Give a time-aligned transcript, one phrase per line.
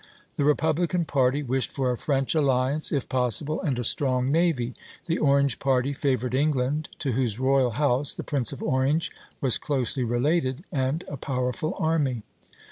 [0.35, 4.73] The Republican party wished for a French alliance, if possible, and a strong navy;
[5.05, 9.11] the Orange party favored England, to whose royal house the Prince of Orange
[9.41, 12.23] was closely related, and a powerful army.